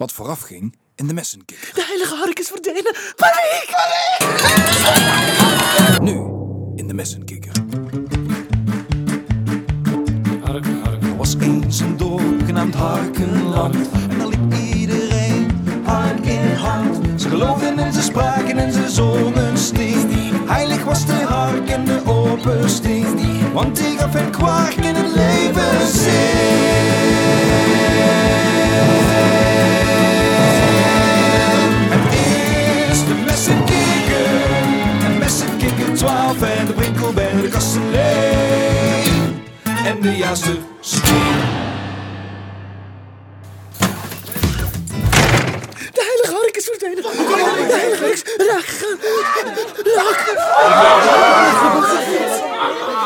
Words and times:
wat 0.00 0.12
vooraf 0.12 0.40
ging 0.40 0.74
in 0.94 1.06
de 1.06 1.14
messenkikker. 1.14 1.74
De 1.74 1.84
heilige 1.84 2.14
hark 2.14 2.38
is 2.38 2.48
verdwenen. 2.48 2.94
Paniek! 3.16 3.70
Nu 6.02 6.14
in 6.76 6.88
de 6.88 6.94
messenkikker. 6.94 7.52
Er 10.44 11.16
was 11.16 11.36
eens 11.40 11.80
een 11.80 11.96
dorp 11.96 12.44
genaamd 12.44 12.74
Harkenland. 12.74 13.74
En 14.10 14.18
daar 14.18 14.26
liep 14.26 14.54
iedereen 14.54 15.50
hand 15.84 16.26
in 16.26 16.54
hand. 16.54 17.22
Ze 17.22 17.28
geloofden 17.28 17.78
en 17.78 17.92
ze 17.92 18.02
spraken 18.02 18.58
en 18.58 18.72
ze 18.72 18.90
zongen 18.90 19.58
sting. 19.58 20.48
Heilig 20.48 20.84
was 20.84 21.06
de 21.06 21.12
hark 21.12 21.68
en 21.68 21.84
de 21.84 22.02
opersting. 22.06 23.52
Want 23.52 23.76
die 23.76 23.98
gaf 23.98 24.12
hen 24.12 24.30
kwark 24.30 24.74
in 24.74 24.94
het 24.94 25.14
leven 25.14 25.78
Het 25.78 26.49
kastelein. 37.60 39.44
En 39.84 40.00
de 40.00 40.16
juiste 40.16 40.56
steen. 40.80 41.40
De 45.92 46.02
heilige 46.08 46.34
hark 46.40 46.56
is 46.56 46.64
verdwenen. 46.64 47.02
De 47.02 47.76
heilige 47.80 48.02
hark 48.02 48.14
is 48.14 48.22
raak 48.46 48.64
gegaan. 48.64 48.98
Raak. 49.94 50.20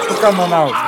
Wat 0.08 0.18
kan 0.18 0.36
dat 0.36 0.48
nou? 0.48 0.83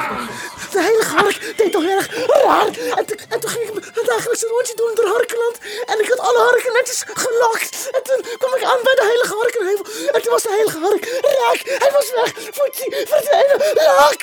De 0.76 0.82
heilige 0.82 1.14
hark 1.16 1.56
deed 1.56 1.72
toch 1.72 1.84
erg 1.84 2.06
raar. 2.44 2.66
En, 2.98 3.04
toen- 3.06 3.20
en 3.28 3.40
toen 3.40 3.50
ging 3.50 3.64
ik 3.68 3.74
een 3.98 4.04
dagelijkse 4.06 4.46
rondje 4.46 4.74
doen 4.76 4.94
door 4.94 5.06
Harkenland. 5.16 5.56
En 5.86 6.00
ik 6.02 6.08
had 6.08 6.18
alle 6.18 6.38
harken 6.38 6.72
netjes 6.72 7.04
gelokt. 7.24 7.88
En 7.96 8.02
toen 8.02 8.20
kwam 8.38 8.54
ik 8.54 8.62
aan 8.64 8.82
bij 8.82 8.94
de 8.94 9.02
heilige 9.10 9.34
harkenheuvel. 9.34 9.84
En 10.14 10.22
toen 10.22 10.32
was 10.32 10.42
de 10.42 10.48
heilige 10.48 10.78
hark 10.78 11.04
raak. 11.40 11.60
Hij 11.82 11.90
was 11.92 12.10
weg. 12.18 12.30
Voetsie, 12.56 12.90
verdwenen. 13.12 13.58
Raak. 13.74 14.20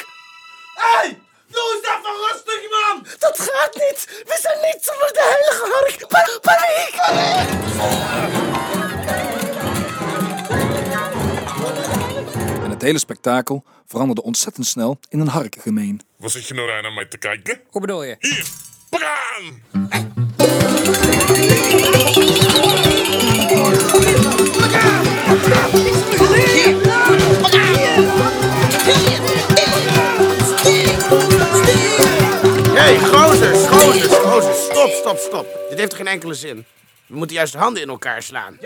Hey! 0.74 1.22
Doe 1.48 1.64
eens 1.74 1.88
even 1.94 2.16
rustig, 2.30 2.70
man! 2.70 3.06
Dat 3.20 3.40
gaat 3.40 3.74
niet. 3.74 4.00
We 4.30 4.38
zijn 4.42 4.60
niet 4.62 4.78
zonder 4.82 5.14
de 5.14 5.24
heilige 5.34 5.66
hark. 5.74 6.08
Pa- 6.08 6.40
paniek. 6.42 6.96
Hele 12.84 13.00
spektakel 13.00 13.64
veranderde 13.86 14.24
ontzettend 14.24 14.66
snel 14.66 15.00
in 15.10 15.20
een 15.20 15.28
harkengemeen. 15.28 16.02
Wat 16.18 16.32
zit 16.32 16.48
je 16.48 16.54
nou 16.54 16.68
daar 16.68 16.82
naar 16.82 16.94
mij 16.94 17.06
te 17.06 17.18
kijken? 17.18 17.60
Hoe 17.70 17.82
bedoel 17.82 18.04
je? 18.04 18.16
Hier, 18.20 18.48
praam! 18.90 19.62
Hé, 32.74 32.80
hey, 32.80 33.00
gozers, 33.00 33.68
gozers, 33.68 34.18
gozers. 34.18 34.64
Stop, 34.64 34.90
stop, 34.90 35.18
stop. 35.18 35.46
Dit 35.70 35.80
heeft 35.80 35.94
geen 35.94 36.08
enkele 36.08 36.34
zin? 36.34 36.66
We 37.08 37.16
moeten 37.16 37.36
juist 37.36 37.52
de 37.54 37.60
handen 37.60 37.82
in 37.82 37.90
elkaar 37.90 38.24
slaan. 38.24 38.58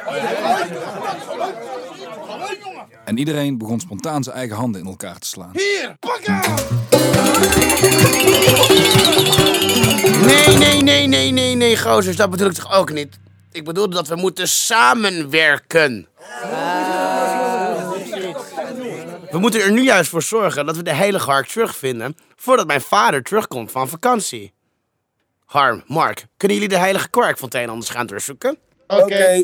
En 3.05 3.17
iedereen 3.17 3.57
begon 3.57 3.79
spontaan 3.79 4.23
zijn 4.23 4.35
eigen 4.35 4.55
handen 4.55 4.81
in 4.81 4.87
elkaar 4.87 5.19
te 5.19 5.27
slaan. 5.27 5.51
Hier, 5.53 5.95
pak 5.99 6.19
hem! 6.23 6.55
Nee, 10.25 10.57
nee, 10.57 10.81
nee, 10.81 11.07
nee, 11.07 11.31
nee, 11.31 11.55
nee, 11.55 11.77
gozers. 11.77 12.15
Dat 12.15 12.29
bedoel 12.29 12.47
ik 12.47 12.53
toch 12.53 12.73
ook 12.73 12.91
niet? 12.91 13.19
Ik 13.51 13.63
bedoelde 13.63 13.95
dat 13.95 14.07
we 14.07 14.15
moeten 14.15 14.47
samenwerken. 14.47 16.07
We 19.31 19.37
moeten 19.37 19.61
er 19.61 19.71
nu 19.71 19.81
juist 19.81 20.09
voor 20.09 20.21
zorgen 20.21 20.65
dat 20.65 20.75
we 20.75 20.83
de 20.83 20.93
heilige 20.93 21.29
hark 21.29 21.47
terugvinden... 21.47 22.17
voordat 22.35 22.67
mijn 22.67 22.81
vader 22.81 23.23
terugkomt 23.23 23.71
van 23.71 23.89
vakantie. 23.89 24.53
Harm, 25.47 25.83
Mark, 25.85 26.25
kunnen 26.37 26.57
jullie 26.57 26.71
de 26.73 26.77
heilige 26.81 27.09
kwarkfontein 27.09 27.69
anders 27.69 27.89
gaan 27.89 28.05
doorzoeken? 28.07 28.57
Oké. 28.87 29.43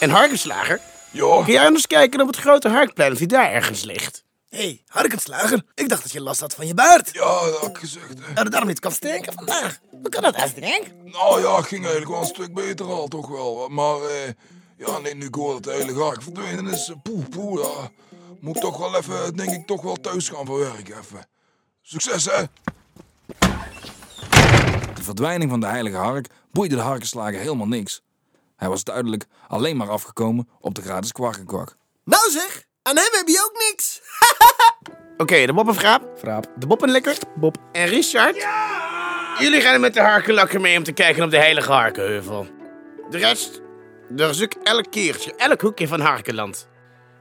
En 0.00 0.10
Harkenslager, 0.10 0.80
Ja, 1.10 1.42
kun 1.44 1.52
jij 1.52 1.66
anders 1.66 1.86
kijken 1.86 2.20
op 2.20 2.26
het 2.26 2.36
grote 2.36 2.68
harkplein 2.68 3.12
of 3.12 3.18
die 3.18 3.26
daar 3.26 3.52
ergens 3.52 3.82
ligt? 3.82 4.24
Hé, 4.48 4.58
hey, 4.58 4.82
harkenslager. 4.86 5.62
Ik 5.74 5.88
dacht 5.88 6.02
dat 6.02 6.12
je 6.12 6.20
last 6.20 6.40
had 6.40 6.54
van 6.54 6.66
je 6.66 6.74
baard. 6.74 7.10
ja, 7.12 7.44
dat 7.44 7.58
had 7.58 7.68
ik 7.68 7.76
gezegd. 7.78 8.08
hè. 8.08 8.32
Dat 8.34 8.42
het 8.42 8.50
daarom 8.50 8.68
niet 8.68 8.80
kan 8.80 8.92
steken 8.92 9.32
vandaag. 9.32 9.78
Hoe 9.90 10.08
kan 10.08 10.22
dat, 10.22 10.34
Astrid? 10.34 10.92
Nou 11.04 11.40
ja, 11.40 11.56
het 11.56 11.66
ging 11.66 11.80
eigenlijk 11.84 12.10
wel 12.12 12.20
een 12.20 12.26
stuk 12.26 12.54
beter 12.54 12.86
al, 12.86 13.08
toch 13.08 13.28
wel. 13.28 13.68
Maar, 13.68 13.96
eh, 14.02 14.28
ja, 14.76 14.98
nee, 14.98 15.14
nu 15.14 15.26
ik 15.26 15.34
hoor 15.34 15.52
dat 15.52 15.62
de 15.62 15.72
hele 15.72 15.94
gark 15.94 16.22
verdwenen 16.22 16.66
is, 16.66 16.88
eh, 16.88 16.96
poeh, 17.02 17.28
poeh, 17.28 17.62
ja. 17.64 17.90
Moet 18.40 18.56
ik 18.56 18.62
toch 18.62 18.76
wel 18.76 18.96
even, 18.96 19.36
denk 19.36 19.50
ik, 19.50 19.66
toch 19.66 19.82
wel 19.82 19.96
thuis 19.96 20.28
gaan 20.28 20.46
verwerken, 20.46 20.98
even. 20.98 21.26
Succes, 21.82 22.24
hè? 22.24 22.42
De 25.10 25.16
verdwijning 25.16 25.50
van 25.50 25.60
de 25.60 25.66
heilige 25.66 25.96
hark 25.96 26.26
boeide 26.52 26.74
de 26.74 26.80
harkenslager 26.80 27.38
helemaal 27.38 27.66
niks. 27.66 28.02
Hij 28.56 28.68
was 28.68 28.84
duidelijk 28.84 29.24
alleen 29.48 29.76
maar 29.76 29.88
afgekomen 29.88 30.48
op 30.60 30.74
de 30.74 30.82
gratis 30.82 31.12
kwarkenkwak. 31.12 31.76
Nou 32.04 32.30
zeg, 32.30 32.64
aan 32.82 32.96
hem 32.96 33.08
heb 33.10 33.28
je 33.28 33.50
ook 33.50 33.62
niks. 33.68 34.00
Oké, 35.22 35.46
de 35.46 35.52
Boppenvraap. 35.52 36.18
Fraap. 36.18 36.46
De 36.56 36.66
Boppenlikker. 36.66 37.16
Bob. 37.34 37.56
En 37.72 37.86
Richard. 37.86 38.46
Jullie 39.38 39.60
gaan 39.60 39.80
met 39.80 39.94
de 39.94 40.00
harkenlakker 40.00 40.60
mee 40.60 40.76
om 40.76 40.84
te 40.84 40.92
kijken 40.92 41.24
op 41.24 41.30
de 41.30 41.38
heilige 41.38 41.72
harkenheuvel. 41.72 42.46
De 43.10 43.18
rest, 43.18 43.60
daar 44.08 44.34
zoek 44.34 44.52
elk 44.62 44.90
keertje, 44.90 45.34
elk 45.36 45.60
hoekje 45.60 45.88
van 45.88 46.00
Harkenland. 46.00 46.68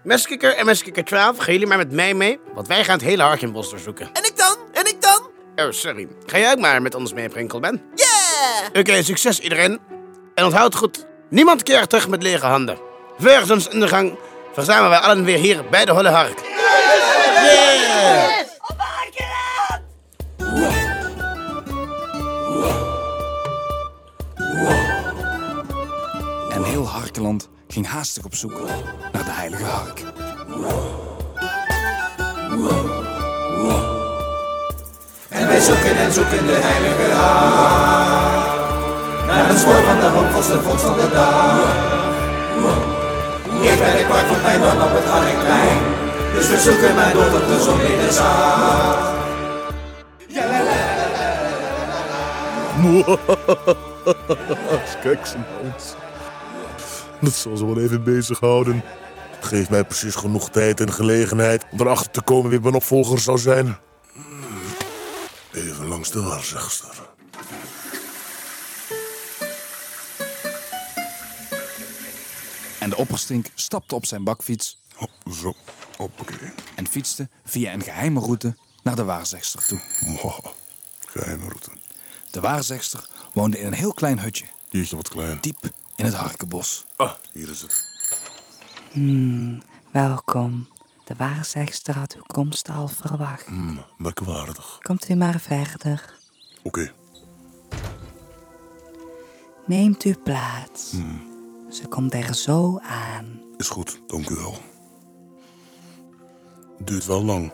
Meskikker 0.04 0.56
en 0.56 0.66
Meskikker 0.66 1.04
12, 1.04 1.38
gaan 1.38 1.54
jullie 1.54 1.68
maar 1.68 1.78
met 1.78 1.92
mij 1.92 2.14
mee, 2.14 2.40
want 2.54 2.68
wij 2.68 2.84
gaan 2.84 2.98
het 2.98 3.04
hele 3.08 3.24
Harkenbos 3.24 3.70
doorzoeken. 3.70 4.12
En? 4.14 4.29
Oh, 5.60 5.72
sorry. 5.72 6.08
Ga 6.26 6.38
jij 6.38 6.52
ook 6.52 6.60
maar 6.60 6.82
met 6.82 6.96
ons 6.96 7.14
mee, 7.14 7.30
Prinkelben? 7.30 7.82
Yeah! 7.96 8.80
Oké, 8.80 9.04
succes 9.04 9.40
iedereen. 9.40 9.80
En 10.36 10.46
onthoud 10.46 10.76
goed, 10.76 11.06
niemand 11.30 11.64
keert 11.64 11.90
terug 11.90 12.08
met 12.08 12.24
lege 12.24 12.46
handen. 12.46 12.78
Voor 13.18 13.42
zonsondergang 13.46 14.18
verzamelen 14.54 14.90
wij 14.90 15.00
allen 15.00 15.24
weer 15.24 15.38
hier 15.38 15.70
bij 15.70 15.86
de 15.86 15.92
Holle 15.92 16.10
Hark. 16.10 16.40
En 26.52 26.64
heel 26.64 26.88
Harkeland 26.88 27.50
ging 27.68 27.88
haastig 27.88 28.26
op 28.26 28.36
zoek 28.36 28.62
naar 29.12 29.26
de 29.26 29.32
heilige 29.32 29.64
hark. 29.64 30.04
Wij 35.60 35.68
zoeken 35.68 35.98
en 35.98 36.14
zoeken 36.14 36.46
de 36.48 36.60
heilige 36.62 37.14
haar. 37.14 38.58
Naar 39.28 39.48
het 39.48 39.60
spoor 39.60 39.84
van 39.84 40.00
de 40.00 40.06
hoopvolste 40.06 40.62
volks 40.62 40.82
van 40.82 40.94
de 40.94 41.10
dag. 41.14 41.76
Eerst 43.64 43.80
bij 43.80 43.98
de 43.98 44.04
kwart 44.06 44.26
van 44.26 44.42
mijn 44.42 44.62
dan 44.62 44.82
op 44.82 44.92
het 44.92 45.06
Harkplein. 45.06 45.78
Dus 46.34 46.50
we 46.50 46.58
zoeken 46.60 46.96
maar 46.96 47.14
door 47.14 47.30
tot 47.30 47.48
de 47.48 47.62
zon 47.62 47.82
in 47.82 47.98
de 47.98 48.12
zaal. 48.12 49.18
Kijk, 55.04 55.26
Simons. 55.26 55.96
Dat 57.20 57.34
zal 57.34 57.58
ze 57.58 57.66
wel 57.66 57.80
even 57.80 58.04
bezighouden. 58.04 58.84
Het 59.36 59.46
geeft 59.46 59.70
mij 59.70 59.84
precies 59.84 60.16
genoeg 60.16 60.50
tijd 60.50 60.80
en 60.80 60.92
gelegenheid 60.92 61.66
om 61.72 61.80
erachter 61.80 62.12
te 62.12 62.22
komen 62.22 62.50
wie 62.50 62.60
mijn 62.60 62.76
opvolger 62.76 63.20
zou 63.20 63.38
zijn. 63.38 63.78
Even 66.00 66.12
langs 66.12 66.12
de 66.12 66.22
waarzegster. 66.22 67.08
En 72.80 72.90
de 72.90 72.96
opperstink 72.98 73.48
stapte 73.56 73.96
op 73.96 74.06
zijn 74.06 74.24
bakfiets 74.24 74.78
Oh, 74.98 75.34
Zo, 75.34 75.54
hoppakee. 75.98 76.52
en 76.76 76.88
fietste 76.88 77.30
via 77.46 77.74
een 77.74 77.82
geheime 77.82 78.20
route 78.20 78.56
naar 78.84 78.96
de 78.96 79.04
waarzegster 79.04 79.66
toe. 79.68 79.80
Geheime 81.08 81.48
route. 81.48 81.70
De 82.32 82.40
waarzegster 82.40 83.08
woonde 83.34 83.60
in 83.60 83.68
een 83.68 83.74
heel 83.74 83.94
klein 83.94 84.20
hutje, 84.20 84.46
Jeetje, 84.70 84.96
wat 84.96 85.10
klein. 85.10 85.38
diep 85.42 85.58
in 85.96 86.06
het 86.06 86.14
harkenbos. 86.14 86.86
Ah, 86.96 87.12
hier 87.34 87.50
is 87.50 87.62
het. 87.62 87.88
Welkom. 89.92 90.68
De 91.10 91.16
waarzegster 91.18 91.98
had 91.98 92.16
uw 92.16 92.22
komst 92.28 92.70
al 92.70 92.88
verwacht. 92.88 93.46
Hmm, 93.46 93.86
merkwaardig. 93.98 94.78
Komt 94.82 95.10
u 95.10 95.16
maar 95.16 95.40
verder. 95.40 96.14
Oké, 96.64 96.92
Neemt 99.66 100.04
u 100.06 100.14
plaats. 100.24 100.94
Ze 101.70 101.88
komt 101.88 102.14
er 102.14 102.34
zo 102.36 102.80
aan. 102.80 103.42
is 103.58 103.68
goed, 103.70 104.02
dank 104.08 104.30
u 104.30 104.36
wel. 104.36 104.58
Duurt 106.80 107.06
wel 107.06 107.24
lang. 107.24 107.52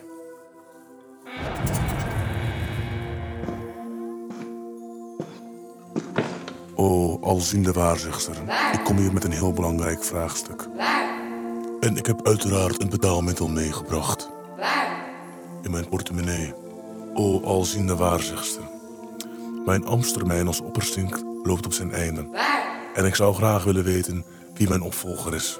Oh, 6.74 7.22
alziende 7.22 7.72
waarzegster. 7.72 8.36
Ik 8.72 8.84
kom 8.84 8.96
hier 8.96 9.12
met 9.12 9.24
een 9.24 9.32
heel 9.32 9.52
belangrijk 9.52 10.04
vraagstuk. 10.04 10.68
En 11.86 11.96
ik 11.96 12.06
heb 12.06 12.26
uiteraard 12.26 12.82
een 12.82 12.88
betaalmiddel 12.88 13.48
meegebracht. 13.48 14.30
In 15.62 15.70
mijn 15.70 15.88
portemonnee. 15.88 16.54
O 17.14 17.40
alziende 17.42 17.96
waarzegster. 17.96 18.62
Mijn 19.64 19.86
ambtstermijn 19.86 20.46
als 20.46 20.60
opperstink 20.60 21.22
loopt 21.42 21.66
op 21.66 21.72
zijn 21.72 21.92
einde. 21.92 22.28
En 22.94 23.04
ik 23.04 23.14
zou 23.14 23.34
graag 23.34 23.64
willen 23.64 23.84
weten 23.84 24.24
wie 24.54 24.68
mijn 24.68 24.82
opvolger 24.82 25.34
is. 25.34 25.58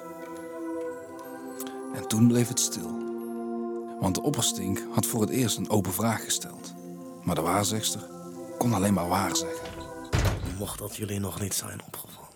En 1.94 2.08
toen 2.08 2.28
bleef 2.28 2.48
het 2.48 2.60
stil. 2.60 2.90
Want 4.00 4.14
de 4.14 4.22
opperstink 4.22 4.82
had 4.94 5.06
voor 5.06 5.20
het 5.20 5.30
eerst 5.30 5.56
een 5.56 5.70
open 5.70 5.92
vraag 5.92 6.24
gesteld. 6.24 6.74
Maar 7.22 7.34
de 7.34 7.40
waarzegster 7.40 8.00
kon 8.58 8.74
alleen 8.74 8.94
maar 8.94 9.08
waar 9.08 9.36
zeggen. 9.36 9.68
Mocht 10.58 10.78
dat 10.78 10.96
jullie 10.96 11.20
nog 11.20 11.40
niet 11.40 11.54
zijn 11.54 11.80
opgevallen. 11.86 12.28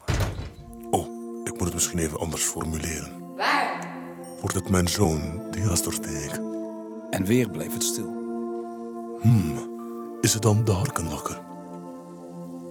Oh, 0.91 1.07
ik 1.45 1.53
moet 1.53 1.65
het 1.65 1.75
misschien 1.75 1.99
even 1.99 2.19
anders 2.19 2.43
formuleren. 2.43 3.20
Wordt 4.41 4.55
het 4.55 4.71
mijn 4.71 4.89
zoon, 4.89 5.43
die 5.51 5.67
Astorsteek? 5.67 6.41
En 7.11 7.25
weer 7.25 7.51
bleef 7.51 7.73
het 7.73 7.83
stil. 7.83 8.19
Is 10.21 10.33
het 10.33 10.43
dan 10.43 10.65
de 10.65 10.73
harkenlakker? 10.73 11.41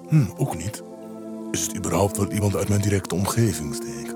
Hm, 0.07 0.25
ook 0.37 0.57
niet. 0.57 0.83
Is 1.51 1.61
het 1.61 1.75
überhaupt 1.77 2.17
wel 2.17 2.31
iemand 2.31 2.55
uit 2.55 2.69
mijn 2.69 2.81
directe 2.81 3.15
omgeving, 3.15 3.75
Steek? 3.75 4.15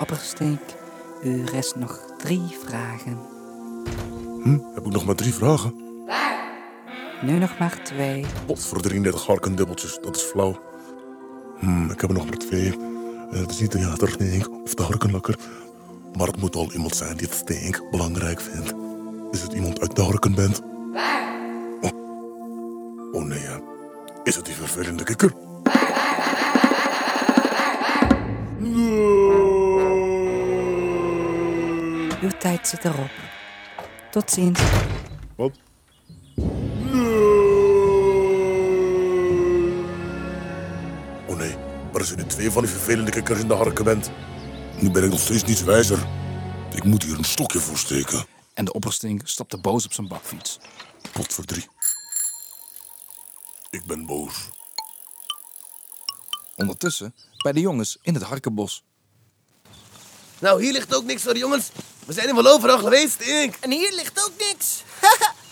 Oppersteek, 0.00 0.76
u 1.22 1.44
rest 1.44 1.76
nog 1.76 2.14
drie 2.18 2.56
vragen. 2.64 3.18
Hm, 4.42 4.58
heb 4.74 4.86
ik 4.86 4.92
nog 4.92 5.04
maar 5.04 5.14
drie 5.14 5.34
vragen? 5.34 5.74
Nu 7.22 7.38
nog 7.38 7.58
maar 7.58 7.82
twee. 7.82 8.24
Pot 8.46 8.64
voor 8.64 8.80
33 8.80 9.26
harkendubbeltjes, 9.26 9.98
dat 10.02 10.16
is 10.16 10.22
flauw. 10.22 10.60
Hm, 11.58 11.90
ik 11.90 12.00
heb 12.00 12.10
er 12.10 12.16
nog 12.16 12.24
maar 12.24 12.38
twee. 12.38 12.91
Eh, 13.32 13.40
Het 13.40 13.50
is 13.50 13.60
niet 13.60 14.48
of 14.64 14.74
de 14.74 14.82
harkenlakker. 14.82 15.36
Maar 16.16 16.26
het 16.26 16.40
moet 16.40 16.56
al 16.56 16.72
iemand 16.72 16.96
zijn 16.96 17.16
die 17.16 17.26
het 17.26 17.36
steek 17.36 17.90
belangrijk 17.90 18.40
vindt. 18.40 18.74
Is 19.30 19.42
het 19.42 19.52
iemand 19.52 19.80
uit 19.80 19.96
de 19.96 20.02
harkenband? 20.02 20.60
Oh. 21.80 21.90
oh 23.12 23.24
nee. 23.24 23.46
Is 24.24 24.36
het 24.36 24.44
die 24.44 24.54
vervelende 24.54 25.04
kikker? 25.04 25.32
Uw 32.22 32.30
tijd 32.38 32.68
zit 32.68 32.84
erop. 32.84 33.10
Tot 34.10 34.30
ziens. 34.30 34.60
Wat? 35.36 35.52
Er 42.02 42.08
zijn 42.08 42.20
nu 42.20 42.26
twee 42.26 42.50
van 42.50 42.62
die 42.62 42.70
vervelende 42.70 43.10
kikkers 43.10 43.40
in 43.40 43.48
de 43.48 43.54
harkenband. 43.54 44.10
Nu 44.80 44.90
ben 44.90 45.04
ik 45.04 45.10
nog 45.10 45.20
steeds 45.20 45.44
niets 45.44 45.62
wijzer. 45.62 46.06
Ik 46.74 46.84
moet 46.84 47.02
hier 47.02 47.18
een 47.18 47.24
stokje 47.24 47.58
voor 47.60 47.78
steken. 47.78 48.26
En 48.54 48.64
de 48.64 48.72
opperstink 48.72 49.28
stapte 49.28 49.60
boos 49.60 49.84
op 49.84 49.92
zijn 49.92 50.08
bakfiets. 50.08 50.58
Pot 51.12 51.32
voor 51.32 51.44
drie. 51.44 51.68
Ik 53.70 53.84
ben 53.84 54.06
boos. 54.06 54.34
Ondertussen 56.56 57.14
bij 57.42 57.52
de 57.52 57.60
jongens 57.60 57.98
in 58.02 58.14
het 58.14 58.22
harkenbos. 58.22 58.84
Nou, 60.38 60.62
hier 60.62 60.72
ligt 60.72 60.94
ook 60.94 61.04
niks 61.04 61.22
voor, 61.22 61.36
jongens. 61.36 61.70
We 62.06 62.12
zijn 62.12 62.28
er 62.28 62.34
wel 62.34 62.46
overal 62.46 62.78
geweest, 62.78 63.20
ik. 63.20 63.56
En 63.60 63.70
hier 63.70 63.94
ligt 63.94 64.20
ook 64.24 64.32
niks. 64.38 64.82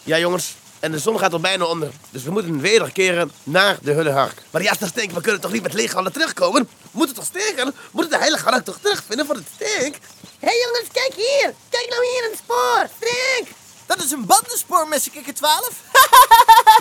Ja, 0.02 0.18
jongens. 0.18 0.54
En 0.80 0.90
de 0.90 0.98
zon 0.98 1.18
gaat 1.18 1.32
al 1.32 1.40
bijna 1.40 1.64
onder. 1.64 1.90
Dus 2.10 2.22
we 2.22 2.30
moeten 2.30 2.60
wederkeren 2.60 3.32
naar 3.42 3.78
de 3.82 3.92
Hullehark. 3.92 4.42
Maar 4.50 4.62
ja, 4.62 4.74
Steek, 4.86 5.10
we 5.10 5.20
kunnen 5.20 5.40
toch 5.40 5.52
niet 5.52 5.62
met 5.62 5.72
lege 5.72 5.94
handen 5.94 6.12
terugkomen? 6.12 6.68
We 6.82 6.88
moeten 6.90 7.14
toch 7.14 7.24
steken? 7.24 7.66
We 7.66 7.72
moeten 7.90 8.12
de 8.12 8.18
heilige 8.18 8.48
hark 8.48 8.64
toch 8.64 8.78
terugvinden 8.82 9.26
voor 9.26 9.34
het 9.34 9.46
steek? 9.54 9.98
Hé 10.38 10.46
hey 10.48 10.64
jongens, 10.66 10.92
kijk 10.92 11.12
hier. 11.14 11.54
Kijk 11.68 11.86
nou 11.88 12.06
hier 12.06 12.30
een 12.30 12.36
spoor. 12.36 12.86
Steek. 12.96 13.54
Dat 13.86 14.04
is 14.04 14.10
een 14.10 14.26
bandenspoor, 14.26 14.88
Messekikker 14.88 15.34
12. 15.34 15.70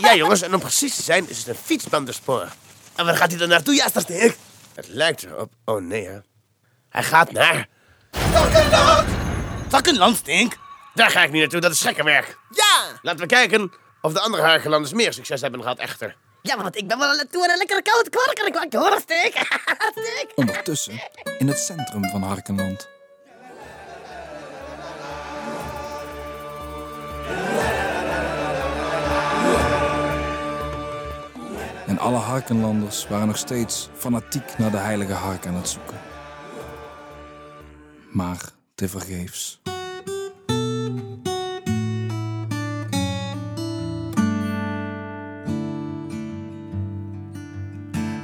Ja, 0.02 0.16
jongens. 0.16 0.42
En 0.42 0.54
om 0.54 0.60
precies 0.60 0.95
te 0.95 1.02
zijn 1.02 1.30
is 1.30 1.38
het 1.38 1.48
een 1.48 1.56
fietsbanderspoor. 1.63 2.48
En 2.95 3.06
waar 3.06 3.16
gaat 3.16 3.30
hij 3.30 3.40
dan 3.40 3.50
naartoe, 3.50 3.74
ja, 3.74 3.88
Steek? 3.95 4.38
Het 4.74 4.88
lijkt 4.88 5.24
erop. 5.24 5.52
Oh 5.66 5.81
nee, 5.81 6.07
hè. 6.07 6.19
Hij 6.90 7.04
gaat 7.04 7.31
naar... 7.31 7.68
Takkenland, 9.68 10.18
Steek. 10.18 10.57
Daar 10.94 11.10
ga 11.10 11.24
ik 11.24 11.31
niet 11.31 11.42
naartoe, 11.42 11.60
dat 11.60 11.72
is 11.72 11.81
gekkenwerk. 11.81 12.38
Ja. 12.50 13.00
Laten 13.02 13.19
we 13.19 13.25
kijken 13.25 13.72
of 14.01 14.13
de 14.13 14.19
andere 14.19 14.44
Harkenlanders 14.44 14.94
meer 14.94 15.13
succes 15.13 15.42
hebben 15.42 15.62
gehad, 15.62 15.78
echter. 15.80 16.16
Ja, 16.42 16.57
want 16.57 16.75
ik 16.78 16.88
ben 16.88 17.00
wel 17.00 17.16
naartoe 17.16 17.44
aan 17.44 17.50
een 17.50 17.57
lekkere 17.57 17.81
koude 17.81 18.10
kwark 18.10 18.40
en 18.40 18.63
ik 18.63 18.74
hoor. 18.74 19.01
Ondertussen 20.36 21.01
in 21.38 21.48
het 21.48 21.60
centrum 21.60 22.10
van 22.10 22.22
Harkenland. 22.22 22.90
En 31.88 32.00
alle 32.00 32.18
Harkenlanders 32.18 33.07
waren 33.07 33.28
nog 33.28 33.38
steeds 33.38 33.90
fanatiek 33.98 34.57
naar 34.57 34.72
de 34.72 34.78
heilige 34.78 35.13
hark 35.13 35.45
aan 35.45 35.56
het 35.56 35.69
zoeken. 35.69 36.02
Maar 38.12 38.42
tevergeefs. 38.75 39.62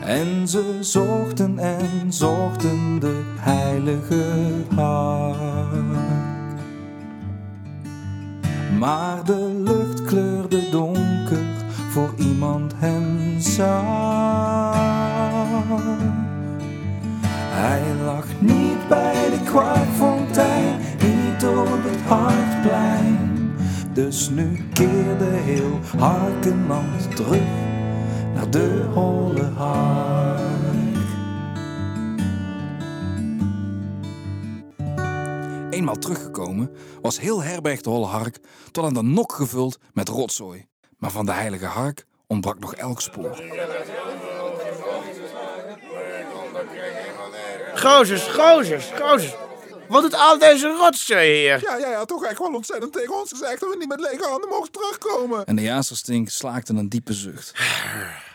En 0.06 0.48
ze 0.48 0.78
zochten 0.80 1.60
en 1.60 2.13
zochten 2.13 3.00
de 3.00 3.22
heilige 3.40 4.24
hark. 4.75 6.60
Maar 8.80 9.24
de 9.25 9.62
lucht 9.63 10.04
kleurde 10.04 10.69
donker 10.69 11.46
voor 11.90 12.13
iemand 12.18 12.74
hem 12.75 13.40
zag. 13.40 14.75
Hij 17.50 17.81
lag 18.06 18.25
niet 18.40 18.88
bij 18.88 19.30
de 19.30 19.40
kwarkfontein, 19.46 20.75
niet 21.00 21.46
op 21.46 21.84
het 21.84 22.02
hartplein. 22.07 23.54
Dus 23.94 24.30
nu 24.30 24.63
keerde 24.74 25.25
heel 25.25 25.80
Harkenland 25.98 27.16
terug 27.16 27.74
naar 28.36 28.50
de 28.50 28.86
holle 28.94 29.44
hark. 29.44 30.44
Eenmaal 35.69 35.95
teruggekomen 35.95 36.76
was 37.02 37.19
heel 37.19 37.44
herberg 37.44 37.81
de 37.81 37.90
holle 37.90 38.06
hark 38.06 38.40
tot 38.71 38.83
aan 38.83 38.94
de 38.94 39.02
nok 39.02 39.33
gevuld 39.33 39.80
met 39.94 40.09
rotzooi. 40.09 40.66
Maar 40.98 41.12
van 41.12 41.26
de 41.26 41.31
heilige 41.31 41.66
hark 41.66 42.06
ontbrak 42.28 42.59
nog 42.59 42.76
elk 42.76 43.02
spoor. 43.02 43.42
Gozers, 47.76 48.24
gozers, 48.24 48.92
gozers. 49.00 49.36
Wat 49.88 50.02
doet 50.02 50.14
al 50.14 50.40
deze 50.40 50.68
rotzooi 50.68 51.31
hier? 51.31 51.62
Ja, 51.62 51.78
ja, 51.78 51.90
ja, 51.90 52.06
toch 52.06 52.26
echt 52.26 52.40
wel 52.40 52.54
ontzettend 52.54 52.94
tegen 52.94 53.19
ons 53.19 53.30
gezegd 53.30 53.59
dat 53.59 53.69
we 53.69 53.78
niet 53.78 53.88
met 53.88 54.00
lege 54.00 54.28
handen 54.28 54.50
mogen 54.50 54.71
terugkomen. 54.71 55.45
En 55.45 55.56
de 55.56 55.62
jagerstink 55.62 56.30
slaakte 56.30 56.74
een 56.74 56.90
diepe 56.90 57.14
zucht. 57.14 57.54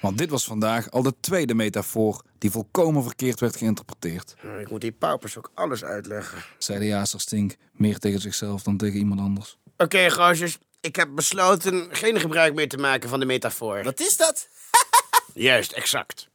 Want 0.00 0.18
dit 0.18 0.30
was 0.30 0.44
vandaag 0.44 0.90
al 0.90 1.02
de 1.02 1.14
tweede 1.20 1.54
metafoor 1.54 2.22
die 2.38 2.50
volkomen 2.50 3.02
verkeerd 3.02 3.40
werd 3.40 3.56
geïnterpreteerd, 3.56 4.34
Ik 4.60 4.70
moet 4.70 4.80
die 4.80 4.92
paupers 4.92 5.36
ook 5.38 5.50
alles 5.54 5.84
uitleggen. 5.84 6.38
zei 6.58 6.78
de 6.78 6.86
jagerstink 6.86 7.56
meer 7.72 7.98
tegen 7.98 8.20
zichzelf 8.20 8.62
dan 8.62 8.76
tegen 8.76 8.98
iemand 8.98 9.20
anders. 9.20 9.58
Oké, 9.76 10.10
gozers. 10.10 10.58
Ik 10.80 10.96
heb 10.96 11.08
besloten 11.14 11.88
geen 11.90 12.20
gebruik 12.20 12.54
meer 12.54 12.68
te 12.68 12.76
maken 12.76 13.08
van 13.08 13.20
de 13.20 13.26
metafoor. 13.26 13.82
Wat 13.82 14.00
is 14.00 14.16
dat? 14.16 14.48
Juist, 15.34 15.72
exact. 15.72 16.28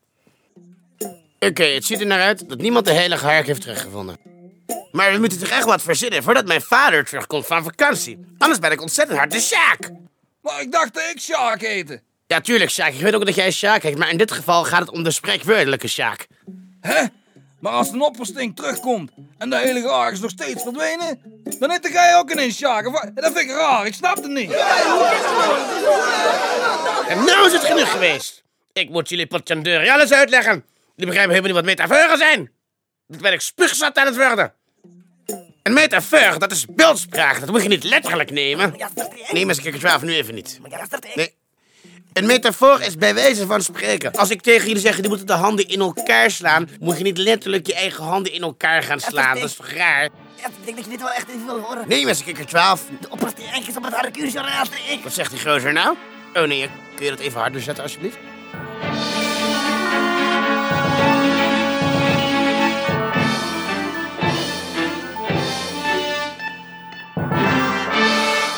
Oké, 1.39 1.63
het 1.63 1.85
ziet 1.85 1.99
er 1.99 2.05
naar 2.05 2.21
uit 2.21 2.49
dat 2.49 2.57
niemand 2.57 2.85
de 2.85 2.91
heilige 2.91 3.25
hark 3.25 3.45
heeft 3.45 3.61
teruggevonden. 3.61 4.17
Maar 4.91 5.11
we 5.13 5.19
moeten 5.19 5.39
toch 5.39 5.49
echt 5.49 5.65
wat 5.65 5.81
verzinnen 5.81 6.23
voordat 6.23 6.45
mijn 6.45 6.61
vader 6.61 7.05
terugkomt 7.05 7.45
van 7.45 7.63
vakantie. 7.63 8.19
Anders 8.37 8.59
ben 8.59 8.71
ik 8.71 8.81
ontzettend 8.81 9.17
hard 9.17 9.31
de 9.31 9.39
Sjaak. 9.39 9.91
Maar 10.41 10.61
ik 10.61 10.71
dacht 10.71 10.93
dat 10.93 11.03
ik 11.13 11.19
Sjaak 11.19 11.61
heette. 11.61 12.01
Ja, 12.33 12.41
tuurlijk, 12.41 12.71
Sjaak. 12.71 12.93
Ik 12.93 13.01
weet 13.01 13.15
ook 13.15 13.25
dat 13.25 13.35
jij 13.35 13.51
Sjaak 13.51 13.83
heet, 13.83 13.97
maar 13.97 14.09
in 14.09 14.17
dit 14.17 14.31
geval 14.31 14.63
gaat 14.63 14.79
het 14.79 14.89
om 14.89 15.03
de 15.03 15.11
spreekwoordelijke 15.11 15.87
Sjaak. 15.87 16.27
Hè? 16.81 17.03
Maar 17.59 17.71
als 17.71 17.91
de 17.91 18.03
opperstink 18.03 18.55
terugkomt 18.55 19.11
en 19.37 19.49
de 19.49 19.57
hele 19.57 19.81
raar 19.81 20.11
is 20.11 20.19
nog 20.19 20.29
steeds 20.29 20.63
verdwenen, 20.63 21.21
dan 21.59 21.71
heet 21.71 21.89
jij 21.91 22.15
ook 22.15 22.31
ineens 22.31 22.55
Sjaak. 22.55 22.85
Wat? 22.85 23.11
Dat 23.15 23.25
vind 23.25 23.37
ik 23.37 23.49
raar, 23.49 23.85
ik 23.85 23.93
snap 23.93 24.15
het 24.15 24.27
niet. 24.27 24.51
En 27.07 27.23
nou 27.23 27.45
is 27.45 27.51
het 27.51 27.63
genoeg 27.63 27.91
geweest. 27.91 28.43
Ik 28.73 28.89
moet 28.89 29.09
jullie 29.09 29.27
potjandeur 29.27 29.89
alles 29.89 30.11
uitleggen. 30.11 30.65
Jullie 30.95 31.13
begrijpen 31.13 31.35
helemaal 31.35 31.61
niet 31.61 31.77
wat 31.77 31.87
metaforen 31.87 32.17
zijn. 32.17 32.51
Dit 33.07 33.21
ben 33.21 33.33
ik 33.33 33.41
spuugzat 33.41 33.97
aan 33.97 34.05
het 34.05 34.15
worden. 34.15 34.53
Een 35.63 35.73
metafoor, 35.73 36.39
dat 36.39 36.51
is 36.51 36.65
beeldspraak. 36.65 37.39
Dat 37.39 37.49
moet 37.49 37.63
je 37.63 37.69
niet 37.69 37.83
letterlijk 37.83 38.31
nemen. 38.31 38.75
Nee, 39.31 39.45
maar 39.45 39.55
ik 39.63 39.75
12 39.75 40.01
nu 40.01 40.13
even 40.13 40.35
niet. 40.35 40.59
Nee. 41.15 41.41
Een 42.13 42.25
metafoor 42.25 42.81
is 42.81 42.95
bij 42.95 43.13
wijze 43.13 43.45
van 43.45 43.61
spreken. 43.61 44.11
Als 44.11 44.29
ik 44.29 44.41
tegen 44.41 44.67
jullie 44.67 44.81
zeg, 44.81 45.01
je 45.01 45.07
moet 45.07 45.27
de 45.27 45.33
handen 45.33 45.67
in 45.67 45.79
elkaar 45.79 46.31
slaan, 46.31 46.69
moet 46.79 46.97
je 46.97 47.03
niet 47.03 47.17
letterlijk 47.17 47.67
je 47.67 47.73
eigen 47.73 48.03
handen 48.03 48.33
in 48.33 48.41
elkaar 48.41 48.83
gaan 48.83 48.99
slaan. 48.99 49.35
Dat 49.35 49.49
is 49.49 49.55
toch 49.55 49.69
raar? 49.69 50.09
Ja, 50.35 50.47
ik 50.47 50.65
denk 50.65 50.75
dat 50.75 50.85
je 50.85 50.91
dit 50.91 51.01
wel 51.01 51.11
echt 51.11 51.27
even 51.29 51.45
wil 51.45 51.59
horen. 51.59 51.87
Nee, 51.87 52.05
mensen, 52.05 52.25
kikker 52.25 52.45
12. 52.45 52.85
De 53.01 53.09
oppersterk 53.09 53.67
is 53.67 53.77
op 53.77 53.83
het 53.83 54.69
ik. 54.89 55.03
Wat 55.03 55.13
zegt 55.13 55.31
die 55.31 55.39
gozer 55.39 55.73
nou? 55.73 55.95
Oh 56.33 56.43
nee, 56.43 56.69
kun 56.95 57.05
je 57.05 57.11
dat 57.11 57.19
even 57.19 57.39
harder 57.39 57.61
zetten 57.61 57.83
alsjeblieft? 57.83 58.17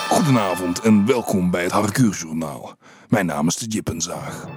Goedenavond 0.09 0.79
en 0.79 1.05
welkom 1.05 1.51
bij 1.51 1.63
het 1.63 1.71
Harkuurjournaal. 1.71 2.77
Mijn 3.07 3.25
naam 3.25 3.47
is 3.47 3.55
de 3.55 3.65
Jippenzaag. 3.65 4.47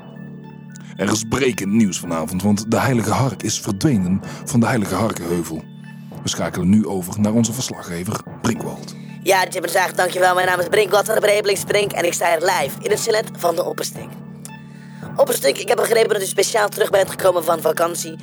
Er 0.97 1.11
is 1.11 1.25
brekend 1.28 1.73
nieuws 1.73 1.99
vanavond, 1.99 2.43
want 2.43 2.71
de 2.71 2.81
Heilige 2.81 3.11
Hark 3.11 3.43
is 3.43 3.61
verdwenen 3.61 4.21
van 4.45 4.61
de 4.61 4.67
Heilige 4.67 4.95
Harkenheuvel. 4.95 5.62
We 6.23 6.28
schakelen 6.28 6.69
nu 6.69 6.87
over 6.87 7.21
naar 7.21 7.33
onze 7.33 7.52
verslaggever 7.52 8.21
Brinkwald. 8.43 8.95
Ja, 9.23 9.47
Jim 9.49 9.69
Zaag, 9.69 9.93
dankjewel. 9.93 10.35
Mijn 10.35 10.47
naam 10.47 10.61
is 10.61 10.69
Brinkwald 10.69 11.07
van 11.07 11.14
de 11.14 11.21
Breebelingsbrink 11.21 11.93
en 11.93 12.05
ik 12.05 12.12
sta 12.12 12.28
hier 12.28 12.40
live 12.40 12.76
in 12.83 12.90
het 12.90 13.02
chalet 13.02 13.31
van 13.37 13.55
de 13.55 13.64
Opperstink. 13.64 14.11
Opperstink, 15.17 15.57
ik 15.57 15.69
heb 15.69 15.76
begrepen 15.76 16.09
dat 16.09 16.23
u 16.23 16.26
speciaal 16.26 16.69
terug 16.69 16.90
bent 16.90 17.11
gekomen 17.11 17.45
van 17.45 17.61
vakantie. 17.61 18.17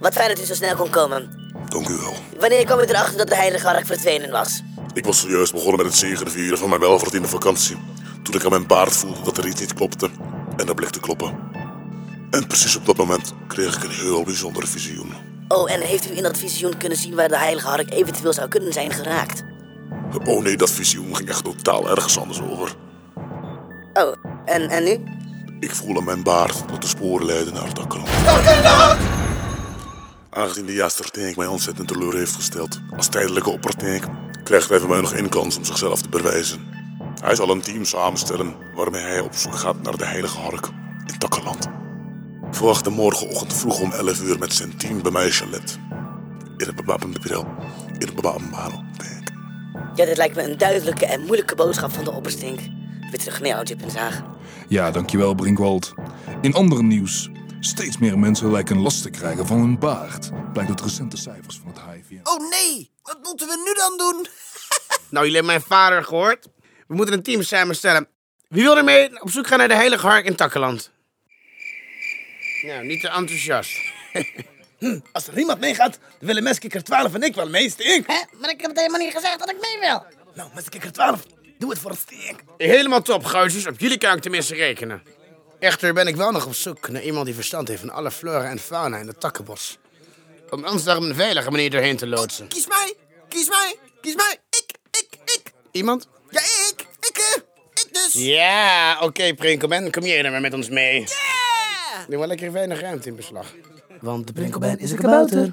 Wat 0.00 0.12
fijn 0.12 0.28
dat 0.28 0.40
u 0.40 0.44
zo 0.44 0.54
snel 0.54 0.76
kon 0.76 0.90
komen. 0.90 1.30
Dank 1.68 1.88
u 1.88 1.96
wel. 1.96 2.14
Wanneer 2.40 2.64
kwam 2.64 2.78
u 2.78 2.82
erachter 2.82 3.16
dat 3.16 3.28
de 3.28 3.36
Heilige 3.36 3.66
Hark 3.66 3.86
verdwenen 3.86 4.30
was? 4.30 4.62
Ik 4.94 5.04
was 5.04 5.20
zojuist 5.20 5.52
begonnen 5.52 5.76
met 5.76 5.86
het 5.86 5.96
zegenvieren 5.96 6.58
van 6.58 6.68
mijn 6.68 6.80
welverdiende 6.80 7.28
vakantie. 7.28 7.76
Toen 8.22 8.34
ik 8.34 8.44
aan 8.44 8.50
mijn 8.50 8.66
baard 8.66 8.92
voelde 8.92 9.22
dat 9.24 9.38
er 9.38 9.46
iets 9.46 9.60
niet 9.60 9.74
klopte. 9.74 10.10
En 10.56 10.66
dat 10.66 10.74
bleek 10.74 10.90
te 10.90 11.00
kloppen. 11.00 11.38
En 12.30 12.46
precies 12.46 12.76
op 12.76 12.86
dat 12.86 12.96
moment 12.96 13.34
kreeg 13.46 13.76
ik 13.76 13.84
een 13.84 13.90
heel 13.90 14.22
bijzonder 14.22 14.66
visioen. 14.66 15.12
Oh, 15.48 15.72
en 15.72 15.80
heeft 15.80 16.10
u 16.10 16.16
in 16.16 16.22
dat 16.22 16.38
visioen 16.38 16.76
kunnen 16.76 16.98
zien 16.98 17.14
waar 17.14 17.28
de 17.28 17.38
Heilige 17.38 17.66
Hark 17.66 17.92
eventueel 17.92 18.32
zou 18.32 18.48
kunnen 18.48 18.72
zijn 18.72 18.90
geraakt? 18.90 19.42
Oh 20.24 20.42
nee, 20.42 20.56
dat 20.56 20.70
visioen 20.70 21.16
ging 21.16 21.28
echt 21.28 21.44
totaal 21.44 21.90
ergens 21.90 22.18
anders 22.18 22.40
over. 22.40 22.74
Oh, 23.92 24.14
en, 24.44 24.68
en 24.68 24.84
nu? 24.84 25.00
Ik 25.60 25.74
voel 25.74 25.96
aan 25.96 26.04
mijn 26.04 26.22
baard 26.22 26.68
dat 26.68 26.82
de 26.82 26.88
sporen 26.88 27.26
leiden 27.26 27.54
naar 27.54 27.66
het 27.66 27.78
akkerland. 27.78 28.10
Aangezien 30.30 30.66
de 30.66 30.72
Jastertank 30.72 31.36
mij 31.36 31.46
ontzettend 31.46 31.88
teleur 31.88 32.14
heeft 32.14 32.34
gesteld 32.34 32.80
als 32.96 33.06
tijdelijke 33.06 33.50
oppertank, 33.50 34.04
krijgt 34.44 34.68
hij 34.68 34.78
van 34.78 34.88
mij 34.88 35.00
nog 35.00 35.12
één 35.12 35.28
kans 35.28 35.56
om 35.56 35.64
zichzelf 35.64 36.02
te 36.02 36.08
bewijzen. 36.08 36.81
Hij 37.22 37.34
zal 37.34 37.50
een 37.50 37.60
team 37.60 37.84
samenstellen 37.84 38.54
waarmee 38.74 39.02
hij 39.02 39.20
op 39.20 39.34
zoek 39.34 39.54
gaat 39.54 39.82
naar 39.82 39.96
de 39.96 40.04
Heilige 40.04 40.38
Hark 40.38 40.66
in 41.06 41.18
Takkerland. 41.18 41.68
Verwacht 42.50 42.84
hem 42.84 42.94
morgenochtend 42.94 43.52
vroeg 43.54 43.80
om 43.80 43.92
11 43.92 44.20
uur 44.20 44.38
met 44.38 44.52
zijn 44.52 44.76
team 44.76 45.02
bij 45.02 45.10
mij 45.10 45.24
in 45.24 45.30
chalet. 45.30 45.78
In 46.56 46.66
het 46.66 46.76
bewapende 46.76 47.18
bril, 47.18 47.46
in 47.98 48.06
het 48.06 48.14
bewapende 48.14 48.56
tank. 48.96 49.30
Ja, 49.94 50.04
dit 50.04 50.16
lijkt 50.16 50.36
me 50.36 50.42
een 50.42 50.58
duidelijke 50.58 51.06
en 51.06 51.20
moeilijke 51.20 51.54
boodschap 51.54 51.92
van 51.92 52.04
de 52.04 52.10
Opperstink. 52.10 52.60
Weer 53.10 53.18
terug 53.18 53.40
naar 53.40 53.48
jou, 53.48 53.64
Jip 53.64 53.82
en 53.82 53.90
Zaag. 53.90 54.22
Ja, 54.68 54.90
dankjewel 54.90 55.34
Brinkwald. 55.34 55.94
In 56.40 56.54
andere 56.54 56.82
nieuws, 56.82 57.28
steeds 57.60 57.98
meer 57.98 58.18
mensen 58.18 58.50
lijken 58.50 58.78
last 58.78 59.02
te 59.02 59.10
krijgen 59.10 59.46
van 59.46 59.58
hun 59.58 59.78
baard. 59.78 60.30
Blijkt 60.52 60.70
uit 60.70 60.80
recente 60.80 61.16
cijfers 61.16 61.60
van 61.62 61.72
het 61.72 61.80
HIVM. 61.90 62.20
Oh 62.22 62.50
nee, 62.50 62.90
wat 63.02 63.18
moeten 63.22 63.46
we 63.48 63.62
nu 63.64 63.74
dan 63.74 63.96
doen? 63.96 64.26
nou, 65.10 65.26
jullie 65.26 65.34
hebben 65.34 65.46
mijn 65.46 65.62
vader 65.62 66.04
gehoord. 66.04 66.48
We 66.92 66.98
moeten 66.98 67.16
een 67.16 67.22
team 67.22 67.42
samenstellen. 67.42 68.08
Wie 68.48 68.62
wil 68.62 68.76
er 68.76 68.84
mee 68.84 69.22
op 69.22 69.30
zoek 69.30 69.46
gaan 69.46 69.58
naar 69.58 69.68
de 69.68 69.74
Heilige 69.74 70.06
Hark 70.06 70.26
in 70.26 70.34
Takkeland? 70.34 70.90
Nou, 72.62 72.86
niet 72.86 73.00
te 73.00 73.08
enthousiast. 73.08 73.70
Als 75.12 75.26
er 75.26 75.34
niemand 75.34 75.60
meegaat, 75.60 75.98
dan 76.18 76.26
willen 76.26 76.42
Meskikker 76.42 76.82
12 76.82 77.14
en 77.14 77.22
ik 77.22 77.34
wel 77.34 77.48
mee, 77.48 77.70
Stink. 77.70 78.06
Hè? 78.06 78.22
Maar 78.40 78.50
ik 78.50 78.60
heb 78.60 78.70
het 78.70 78.78
helemaal 78.78 79.00
niet 79.00 79.14
gezegd 79.14 79.38
dat 79.38 79.50
ik 79.50 79.56
mee 79.60 79.78
wil. 79.80 80.04
Nou, 80.34 80.50
Meskikker 80.54 80.92
12, 80.92 81.22
doe 81.58 81.70
het 81.70 81.78
voor 81.78 81.90
het 81.90 82.00
Stink. 82.00 82.40
Helemaal 82.56 83.02
top, 83.02 83.24
gozer. 83.24 83.70
Op 83.70 83.80
jullie 83.80 83.98
kan 83.98 84.16
ik 84.16 84.22
tenminste 84.22 84.54
rekenen. 84.54 85.02
Echter 85.58 85.94
ben 85.94 86.06
ik 86.06 86.16
wel 86.16 86.30
nog 86.30 86.46
op 86.46 86.54
zoek 86.54 86.88
naar 86.88 87.02
iemand 87.02 87.26
die 87.26 87.34
verstand 87.34 87.68
heeft 87.68 87.80
van 87.80 87.90
alle 87.90 88.10
flora 88.10 88.50
en 88.50 88.58
fauna 88.58 88.96
in 88.98 89.06
het 89.06 89.20
takkenbos. 89.20 89.78
Om 90.50 90.66
ons 90.66 90.84
daar 90.84 90.96
op 90.96 91.02
een 91.02 91.14
veilige 91.14 91.50
manier 91.50 91.70
doorheen 91.70 91.96
te 91.96 92.06
loodsen. 92.06 92.48
Kies 92.48 92.66
mij, 92.66 92.94
kies 93.28 93.48
mij, 93.48 93.76
kies 94.00 94.14
mij. 94.14 94.36
Ik, 94.50 94.76
ik, 94.90 95.18
ik. 95.24 95.52
Iemand? 95.70 96.08
Ja, 98.12 98.98
oké, 99.00 99.34
Prinkelman, 99.34 99.90
kom 99.90 100.02
jij 100.02 100.22
dan 100.22 100.30
maar 100.32 100.40
met 100.40 100.54
ons 100.54 100.68
mee. 100.68 101.00
Ja! 101.00 102.04
Neem 102.08 102.18
wel 102.18 102.28
lekker 102.28 102.52
weinig 102.52 102.80
ruimte 102.80 103.08
in 103.08 103.16
beslag. 103.16 103.46
Want 104.00 104.26
de 104.26 104.32
Brinkelman 104.32 104.78
is 104.78 104.90
een 104.90 104.98
kabouter. 104.98 105.52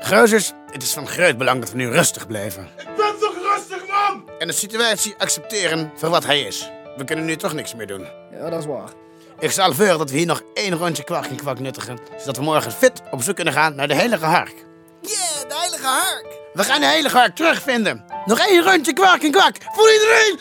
Gozers, 0.00 0.52
het 0.70 0.82
is 0.82 0.92
van 0.92 1.06
groot 1.06 1.38
belang 1.38 1.60
dat 1.60 1.70
we 1.70 1.76
nu 1.76 1.88
rustig 1.88 2.26
blijven. 2.26 2.68
Ik 2.78 2.96
ben 2.96 3.14
toch 3.20 3.34
rustig, 3.54 3.86
man! 3.88 4.28
En 4.38 4.46
de 4.46 4.52
situatie 4.52 5.14
accepteren 5.18 5.92
voor 5.94 6.08
wat 6.08 6.24
hij 6.24 6.40
is. 6.40 6.70
We 6.96 7.04
kunnen 7.04 7.24
nu 7.24 7.36
toch 7.36 7.52
niks 7.52 7.74
meer 7.74 7.86
doen. 7.86 8.06
Ja, 8.32 8.50
dat 8.50 8.60
is 8.60 8.66
waar. 8.66 8.90
Ik 9.38 9.50
stel 9.50 9.72
voor 9.72 9.86
dat 9.86 10.10
we 10.10 10.16
hier 10.16 10.26
nog 10.26 10.42
één 10.54 10.76
rondje 10.76 11.04
kwak 11.04 11.24
en 11.24 11.36
kwak 11.36 11.58
nuttigen. 11.58 11.98
Zodat 12.18 12.36
we 12.36 12.42
morgen 12.42 12.72
fit 12.72 13.02
op 13.10 13.22
zoek 13.22 13.34
kunnen 13.34 13.54
gaan 13.54 13.74
naar 13.74 13.88
de 13.88 13.94
Heilige 13.94 14.24
Hark. 14.24 14.54
Yeah, 15.00 15.48
hark. 15.84 16.26
We 16.52 16.64
gaan 16.64 16.80
de 16.80 16.86
Heilige 16.86 17.16
Hark 17.16 17.36
terugvinden. 17.36 18.04
Nog 18.24 18.38
één 18.38 18.62
rondje 18.62 18.92
kwak 18.92 19.22
en 19.22 19.30
kwak. 19.30 19.56
Voor 19.74 19.92
iedereen. 19.92 20.38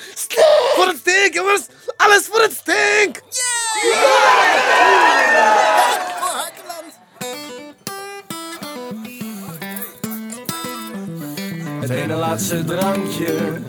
Voor 0.75 0.87
het 0.87 0.97
stink, 0.97 1.33
jongens. 1.33 1.65
Alles 1.97 2.25
voor 2.31 2.41
het 2.41 2.53
stink. 2.53 3.21
Voor 6.19 6.29
Harkeland. 6.29 6.93
Het 11.81 11.89
ene 11.89 12.15
laatste 12.15 12.63
drankje, 12.63 13.61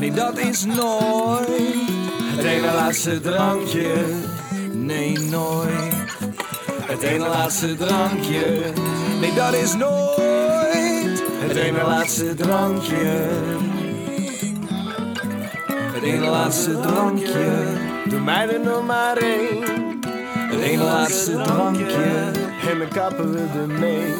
nee 0.00 0.12
dat 0.12 0.38
is 0.38 0.64
nooit. 0.64 1.48
Het 2.36 2.44
ene 2.44 2.72
laatste 2.72 3.20
drankje, 3.20 4.04
nee 4.72 5.18
nooit. 5.18 5.94
Het 6.82 7.02
ene 7.02 7.28
laatste 7.28 7.76
drankje, 7.76 8.72
nee 9.20 9.34
dat 9.34 9.54
is 9.54 9.74
nooit. 9.74 10.67
Het 11.48 11.56
ene 11.56 11.82
laatste 11.86 12.34
drankje. 12.34 13.26
Het 15.92 16.02
ene 16.02 16.26
laatste 16.26 16.80
drankje, 16.80 17.62
doe 18.08 18.20
mij 18.20 18.48
er 18.48 18.60
nog 18.60 18.86
maar 18.86 19.16
één. 19.16 19.62
Het 20.50 20.60
ene 20.60 20.82
laatste 20.82 21.32
drankje, 21.42 22.30
en 22.70 22.78
dan 22.78 22.88
kappen 22.88 23.32
we 23.32 23.46
ermee. 23.60 24.12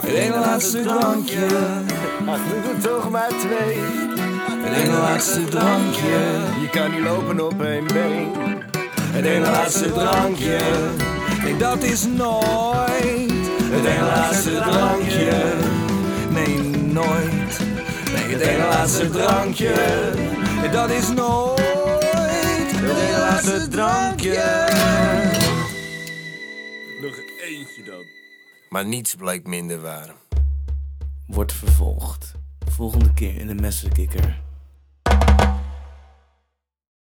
Het 0.00 0.12
ene 0.14 0.38
laatste 0.38 0.82
drankje, 0.82 1.46
ach 2.26 2.40
doe 2.48 2.72
er 2.74 2.80
toch 2.82 3.10
maar 3.10 3.28
twee. 3.28 3.78
Het 4.64 4.76
ene 4.82 4.98
laatste 4.98 5.44
drankje, 5.44 6.18
je 6.60 6.68
kan 6.70 6.90
niet 6.90 7.04
lopen 7.04 7.46
op 7.46 7.62
één 7.62 7.86
been. 7.86 8.32
Het 9.12 9.24
ene 9.24 9.50
laatste 9.50 9.92
drankje, 9.92 10.58
nee 11.42 11.56
dat 11.56 11.82
is 11.82 12.06
nooit. 12.06 13.32
Het 13.62 13.84
ene 13.84 14.04
laatste 14.14 14.50
drankje, 14.50 15.42
nee 16.30 16.58
nooit. 16.92 17.58
Nee, 18.12 18.34
het 18.34 18.40
ene 18.40 18.66
laatste 18.66 19.10
drankje, 19.10 19.74
dat 20.72 20.90
is 20.90 21.08
nooit. 21.08 21.60
Het 22.72 22.98
ene 22.98 23.18
laatste 23.18 23.68
drankje. 23.68 24.66
Nog 27.00 27.16
eentje 27.40 27.82
dan. 27.84 28.04
Maar 28.68 28.86
niets 28.86 29.14
blijkt 29.14 29.46
minder 29.46 29.80
waar. 29.80 30.14
Wordt 31.26 31.52
vervolgd. 31.52 32.34
Volgende 32.70 33.14
keer 33.14 33.36
in 33.36 33.46
de 33.46 33.54
Messenkikker. 33.54 34.43